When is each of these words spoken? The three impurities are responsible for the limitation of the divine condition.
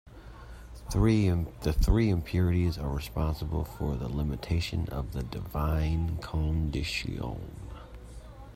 The 0.89 1.73
three 1.79 2.09
impurities 2.09 2.79
are 2.79 2.89
responsible 2.89 3.63
for 3.63 3.95
the 3.95 4.09
limitation 4.09 4.89
of 4.89 5.13
the 5.13 5.21
divine 5.21 6.17
condition. 6.17 7.39